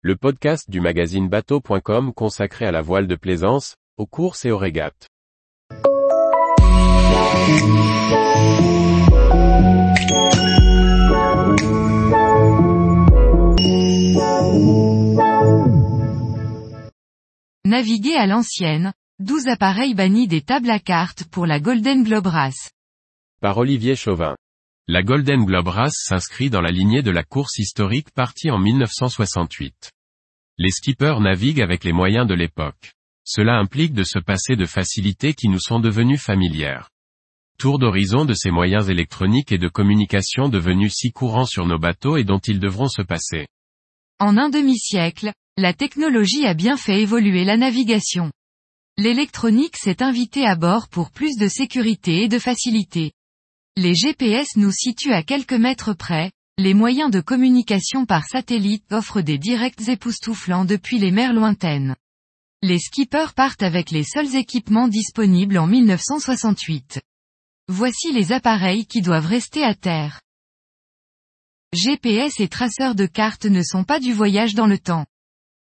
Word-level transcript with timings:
le 0.00 0.14
podcast 0.14 0.70
du 0.70 0.80
magazine 0.80 1.28
bateau.com 1.28 2.12
consacré 2.14 2.64
à 2.64 2.70
la 2.70 2.82
voile 2.82 3.08
de 3.08 3.16
plaisance, 3.16 3.74
aux 3.96 4.06
courses 4.06 4.44
et 4.44 4.52
aux 4.52 4.56
régates. 4.56 5.08
Naviguer 17.64 18.14
à 18.14 18.26
l'ancienne, 18.28 18.92
12 19.18 19.48
appareils 19.48 19.94
bannis 19.94 20.28
des 20.28 20.42
tables 20.42 20.70
à 20.70 20.78
cartes 20.78 21.24
pour 21.24 21.44
la 21.44 21.58
Golden 21.58 22.04
Globe 22.04 22.28
Race. 22.28 22.70
Par 23.40 23.58
Olivier 23.58 23.96
Chauvin. 23.96 24.36
La 24.90 25.02
Golden 25.02 25.44
Globe 25.44 25.68
Race 25.68 25.98
s'inscrit 26.02 26.48
dans 26.48 26.62
la 26.62 26.70
lignée 26.70 27.02
de 27.02 27.10
la 27.10 27.22
course 27.22 27.58
historique 27.58 28.10
partie 28.10 28.50
en 28.50 28.58
1968. 28.58 29.92
Les 30.56 30.70
skippers 30.70 31.20
naviguent 31.20 31.60
avec 31.60 31.84
les 31.84 31.92
moyens 31.92 32.26
de 32.26 32.32
l'époque. 32.32 32.94
Cela 33.22 33.58
implique 33.58 33.92
de 33.92 34.02
se 34.02 34.18
passer 34.18 34.56
de 34.56 34.64
facilités 34.64 35.34
qui 35.34 35.50
nous 35.50 35.60
sont 35.60 35.78
devenues 35.78 36.16
familières. 36.16 36.88
Tour 37.58 37.78
d'horizon 37.78 38.24
de 38.24 38.32
ces 38.32 38.50
moyens 38.50 38.88
électroniques 38.88 39.52
et 39.52 39.58
de 39.58 39.68
communication 39.68 40.48
devenus 40.48 40.94
si 40.94 41.12
courants 41.12 41.44
sur 41.44 41.66
nos 41.66 41.78
bateaux 41.78 42.16
et 42.16 42.24
dont 42.24 42.38
ils 42.38 42.58
devront 42.58 42.88
se 42.88 43.02
passer. 43.02 43.46
En 44.18 44.38
un 44.38 44.48
demi-siècle, 44.48 45.34
la 45.58 45.74
technologie 45.74 46.46
a 46.46 46.54
bien 46.54 46.78
fait 46.78 47.02
évoluer 47.02 47.44
la 47.44 47.58
navigation. 47.58 48.32
L'électronique 48.96 49.76
s'est 49.76 50.02
invitée 50.02 50.46
à 50.46 50.56
bord 50.56 50.88
pour 50.88 51.10
plus 51.10 51.36
de 51.36 51.46
sécurité 51.46 52.22
et 52.22 52.28
de 52.28 52.38
facilité. 52.38 53.12
Les 53.80 53.94
GPS 53.94 54.56
nous 54.56 54.72
situent 54.72 55.12
à 55.12 55.22
quelques 55.22 55.52
mètres 55.52 55.92
près, 55.92 56.32
les 56.56 56.74
moyens 56.74 57.12
de 57.12 57.20
communication 57.20 58.06
par 58.06 58.24
satellite 58.26 58.82
offrent 58.90 59.20
des 59.20 59.38
directs 59.38 59.86
époustouflants 59.86 60.64
depuis 60.64 60.98
les 60.98 61.12
mers 61.12 61.32
lointaines. 61.32 61.94
Les 62.60 62.80
skippers 62.80 63.34
partent 63.34 63.62
avec 63.62 63.92
les 63.92 64.02
seuls 64.02 64.34
équipements 64.34 64.88
disponibles 64.88 65.58
en 65.58 65.68
1968. 65.68 67.00
Voici 67.68 68.12
les 68.12 68.32
appareils 68.32 68.84
qui 68.84 69.00
doivent 69.00 69.26
rester 69.26 69.62
à 69.62 69.76
terre. 69.76 70.22
GPS 71.72 72.40
et 72.40 72.48
traceurs 72.48 72.96
de 72.96 73.06
cartes 73.06 73.46
ne 73.46 73.62
sont 73.62 73.84
pas 73.84 74.00
du 74.00 74.12
voyage 74.12 74.54
dans 74.54 74.66
le 74.66 74.80
temps. 74.80 75.06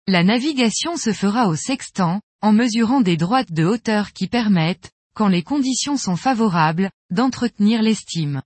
La 0.07 0.23
navigation 0.23 0.97
se 0.97 1.13
fera 1.13 1.49
au 1.49 1.57
sextant, 1.57 2.21
en 2.43 2.53
mesurant 2.53 3.01
des 3.01 3.17
droites 3.17 3.51
de 3.51 3.65
hauteur 3.65 4.13
qui 4.13 4.29
permettent, 4.29 4.93
quand 5.15 5.29
les 5.29 5.43
conditions 5.43 5.97
sont 5.97 6.17
favorables, 6.17 6.91
d'entretenir 7.15 7.81
l'estime. 7.81 8.43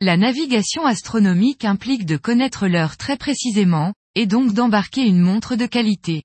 La 0.00 0.16
navigation 0.16 0.84
astronomique 0.84 1.64
implique 1.64 2.04
de 2.04 2.16
connaître 2.16 2.66
l'heure 2.66 2.96
très 2.96 3.16
précisément, 3.16 3.94
et 4.14 4.26
donc 4.26 4.52
d'embarquer 4.52 5.02
une 5.06 5.20
montre 5.20 5.56
de 5.56 5.66
qualité. 5.66 6.22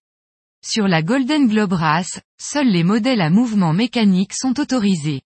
Sur 0.66 0.88
la 0.88 1.02
Golden 1.02 1.48
Globe 1.48 1.74
Race, 1.74 2.20
seuls 2.40 2.70
les 2.70 2.84
modèles 2.84 3.22
à 3.22 3.30
mouvement 3.30 3.74
mécanique 3.74 4.34
sont 4.34 4.60
autorisés. 4.60 5.22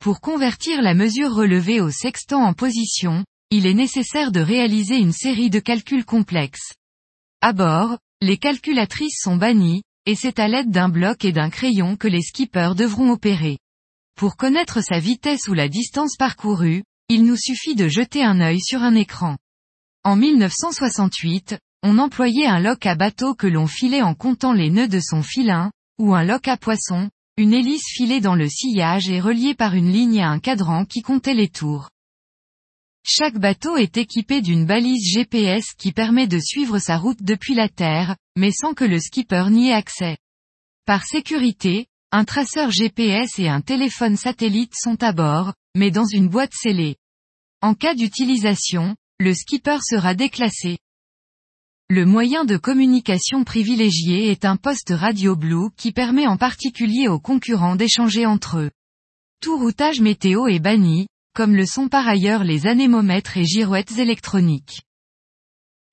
Pour 0.00 0.20
convertir 0.20 0.82
la 0.82 0.94
mesure 0.94 1.34
relevée 1.34 1.80
au 1.80 1.90
sextant 1.90 2.42
en 2.42 2.54
position, 2.54 3.24
il 3.50 3.66
est 3.66 3.74
nécessaire 3.74 4.32
de 4.32 4.40
réaliser 4.40 4.96
une 4.96 5.12
série 5.12 5.50
de 5.50 5.58
calculs 5.58 6.04
complexes. 6.04 6.74
À 7.40 7.52
bord, 7.52 7.98
les 8.20 8.36
calculatrices 8.36 9.18
sont 9.20 9.36
bannies, 9.36 9.82
et 10.06 10.14
c'est 10.14 10.38
à 10.38 10.48
l'aide 10.48 10.70
d'un 10.70 10.88
bloc 10.88 11.24
et 11.24 11.32
d'un 11.32 11.50
crayon 11.50 11.96
que 11.96 12.08
les 12.08 12.22
skippers 12.22 12.74
devront 12.76 13.10
opérer. 13.10 13.58
Pour 14.16 14.36
connaître 14.36 14.82
sa 14.82 14.98
vitesse 14.98 15.48
ou 15.48 15.54
la 15.54 15.68
distance 15.68 16.16
parcourue, 16.16 16.84
il 17.08 17.24
nous 17.24 17.36
suffit 17.36 17.74
de 17.74 17.88
jeter 17.88 18.22
un 18.22 18.40
œil 18.40 18.60
sur 18.60 18.82
un 18.82 18.94
écran. 18.94 19.36
En 20.04 20.16
1968, 20.16 21.58
on 21.82 21.98
employait 21.98 22.46
un 22.46 22.60
lock 22.60 22.86
à 22.86 22.94
bateau 22.94 23.34
que 23.34 23.46
l'on 23.46 23.66
filait 23.66 24.02
en 24.02 24.14
comptant 24.14 24.52
les 24.52 24.70
nœuds 24.70 24.88
de 24.88 25.00
son 25.00 25.22
filin, 25.22 25.72
ou 25.98 26.14
un 26.14 26.24
lock 26.24 26.48
à 26.48 26.56
poisson, 26.56 27.10
une 27.36 27.54
hélice 27.54 27.88
filée 27.88 28.20
dans 28.20 28.34
le 28.34 28.48
sillage 28.48 29.08
et 29.08 29.20
reliée 29.20 29.54
par 29.54 29.74
une 29.74 29.90
ligne 29.90 30.20
à 30.20 30.28
un 30.28 30.38
cadran 30.38 30.84
qui 30.84 31.00
comptait 31.02 31.34
les 31.34 31.48
tours. 31.48 31.88
Chaque 33.02 33.38
bateau 33.38 33.76
est 33.76 33.96
équipé 33.96 34.42
d'une 34.42 34.66
balise 34.66 35.10
GPS 35.10 35.72
qui 35.76 35.92
permet 35.92 36.26
de 36.26 36.38
suivre 36.38 36.78
sa 36.78 36.98
route 36.98 37.22
depuis 37.22 37.54
la 37.54 37.68
Terre, 37.68 38.16
mais 38.36 38.52
sans 38.52 38.74
que 38.74 38.84
le 38.84 39.00
skipper 39.00 39.46
n'y 39.50 39.70
ait 39.70 39.74
accès. 39.74 40.18
Par 40.84 41.04
sécurité, 41.04 41.86
un 42.12 42.24
traceur 42.24 42.72
GPS 42.72 43.38
et 43.38 43.48
un 43.48 43.60
téléphone 43.60 44.16
satellite 44.16 44.74
sont 44.74 45.00
à 45.02 45.12
bord, 45.12 45.54
mais 45.76 45.92
dans 45.92 46.06
une 46.06 46.28
boîte 46.28 46.52
scellée. 46.52 46.96
En 47.62 47.74
cas 47.74 47.94
d'utilisation, 47.94 48.96
le 49.20 49.32
skipper 49.32 49.78
sera 49.82 50.14
déclassé. 50.14 50.78
Le 51.88 52.06
moyen 52.06 52.44
de 52.44 52.56
communication 52.56 53.44
privilégié 53.44 54.30
est 54.30 54.44
un 54.44 54.56
poste 54.56 54.90
radio 54.90 55.36
blue 55.36 55.70
qui 55.76 55.92
permet 55.92 56.26
en 56.26 56.36
particulier 56.36 57.06
aux 57.06 57.20
concurrents 57.20 57.76
d'échanger 57.76 58.26
entre 58.26 58.58
eux. 58.58 58.70
Tout 59.40 59.56
routage 59.58 60.00
météo 60.00 60.48
est 60.48 60.58
banni, 60.58 61.06
comme 61.34 61.54
le 61.54 61.66
sont 61.66 61.88
par 61.88 62.08
ailleurs 62.08 62.42
les 62.42 62.66
anémomètres 62.66 63.36
et 63.36 63.44
girouettes 63.44 63.98
électroniques. 63.98 64.82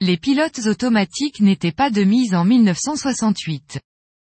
Les 0.02 0.18
pilotes 0.18 0.66
automatiques 0.66 1.42
n'étaient 1.42 1.72
pas 1.72 1.90
de 1.90 2.04
mise 2.04 2.34
en 2.34 2.46
1968. 2.46 3.80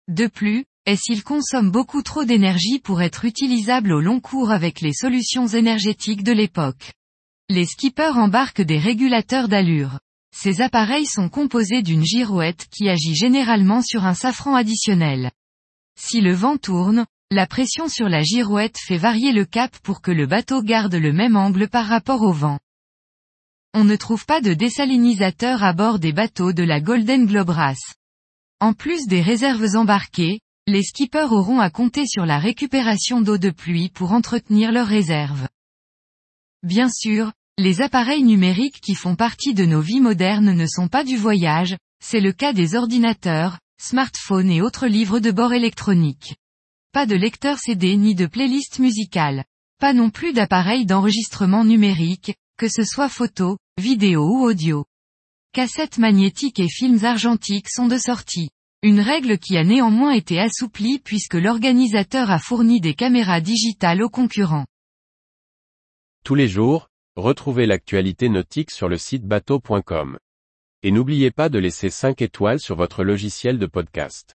De 0.08 0.26
plus, 0.26 0.64
est-ce 0.86 1.22
consomment 1.22 1.70
beaucoup 1.70 2.02
trop 2.02 2.24
d'énergie 2.24 2.78
pour 2.78 3.02
être 3.02 3.24
utilisables 3.24 3.92
au 3.92 4.00
long 4.00 4.18
cours 4.18 4.50
avec 4.50 4.80
les 4.80 4.92
solutions 4.92 5.46
énergétiques 5.46 6.24
de 6.24 6.32
l'époque? 6.32 6.92
Les 7.48 7.66
skippers 7.66 8.16
embarquent 8.16 8.62
des 8.62 8.78
régulateurs 8.78 9.48
d'allure. 9.48 10.00
Ces 10.34 10.62
appareils 10.62 11.06
sont 11.06 11.28
composés 11.28 11.82
d'une 11.82 12.04
girouette 12.04 12.66
qui 12.70 12.88
agit 12.88 13.14
généralement 13.14 13.82
sur 13.82 14.04
un 14.04 14.14
safran 14.14 14.54
additionnel. 14.54 15.30
Si 15.98 16.20
le 16.20 16.32
vent 16.32 16.56
tourne, 16.56 17.04
la 17.30 17.46
pression 17.46 17.88
sur 17.88 18.08
la 18.08 18.22
girouette 18.22 18.78
fait 18.78 18.96
varier 18.96 19.32
le 19.32 19.44
cap 19.44 19.76
pour 19.82 20.00
que 20.00 20.10
le 20.10 20.26
bateau 20.26 20.62
garde 20.62 20.94
le 20.94 21.12
même 21.12 21.36
angle 21.36 21.68
par 21.68 21.86
rapport 21.86 22.22
au 22.22 22.32
vent. 22.32 22.58
On 23.74 23.84
ne 23.84 23.96
trouve 23.96 24.24
pas 24.26 24.40
de 24.40 24.54
désalinisateur 24.54 25.62
à 25.62 25.72
bord 25.72 25.98
des 25.98 26.12
bateaux 26.12 26.52
de 26.52 26.62
la 26.62 26.80
Golden 26.80 27.26
Globe 27.26 27.50
Race. 27.50 27.94
En 28.60 28.72
plus 28.72 29.06
des 29.06 29.22
réserves 29.22 29.76
embarquées, 29.76 30.40
les 30.70 30.82
skippers 30.82 31.32
auront 31.32 31.58
à 31.58 31.68
compter 31.68 32.06
sur 32.06 32.24
la 32.24 32.38
récupération 32.38 33.20
d'eau 33.20 33.38
de 33.38 33.50
pluie 33.50 33.88
pour 33.88 34.12
entretenir 34.12 34.72
leurs 34.72 34.86
réserves. 34.86 35.48
Bien 36.62 36.88
sûr, 36.88 37.32
les 37.58 37.82
appareils 37.82 38.22
numériques 38.22 38.80
qui 38.80 38.94
font 38.94 39.16
partie 39.16 39.52
de 39.52 39.64
nos 39.64 39.80
vies 39.80 40.00
modernes 40.00 40.52
ne 40.52 40.66
sont 40.66 40.88
pas 40.88 41.04
du 41.04 41.16
voyage, 41.16 41.76
c'est 42.02 42.20
le 42.20 42.32
cas 42.32 42.52
des 42.52 42.74
ordinateurs, 42.74 43.58
smartphones 43.80 44.50
et 44.50 44.62
autres 44.62 44.86
livres 44.86 45.18
de 45.18 45.30
bord 45.30 45.52
électroniques. 45.52 46.36
Pas 46.92 47.06
de 47.06 47.16
lecteur 47.16 47.58
CD 47.58 47.96
ni 47.96 48.14
de 48.14 48.26
playlist 48.26 48.78
musicale. 48.78 49.44
Pas 49.80 49.92
non 49.92 50.10
plus 50.10 50.32
d'appareil 50.32 50.86
d'enregistrement 50.86 51.64
numérique, 51.64 52.34
que 52.56 52.68
ce 52.68 52.84
soit 52.84 53.08
photo, 53.08 53.58
vidéo 53.78 54.24
ou 54.24 54.44
audio. 54.44 54.84
Cassettes 55.52 55.98
magnétiques 55.98 56.60
et 56.60 56.68
films 56.68 57.04
argentiques 57.04 57.70
sont 57.70 57.88
de 57.88 57.98
sortie. 57.98 58.50
Une 58.82 59.00
règle 59.00 59.36
qui 59.36 59.58
a 59.58 59.64
néanmoins 59.64 60.12
été 60.12 60.40
assouplie 60.40 61.00
puisque 61.00 61.34
l'organisateur 61.34 62.30
a 62.30 62.38
fourni 62.38 62.80
des 62.80 62.94
caméras 62.94 63.42
digitales 63.42 64.02
aux 64.02 64.08
concurrents. 64.08 64.64
Tous 66.24 66.34
les 66.34 66.48
jours, 66.48 66.88
retrouvez 67.14 67.66
l'actualité 67.66 68.30
nautique 68.30 68.70
sur 68.70 68.88
le 68.88 68.96
site 68.96 69.26
bateau.com. 69.26 70.18
Et 70.82 70.92
n'oubliez 70.92 71.30
pas 71.30 71.50
de 71.50 71.58
laisser 71.58 71.90
5 71.90 72.22
étoiles 72.22 72.58
sur 72.58 72.74
votre 72.74 73.04
logiciel 73.04 73.58
de 73.58 73.66
podcast. 73.66 74.34